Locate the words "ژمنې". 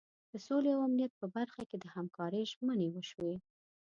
2.51-2.87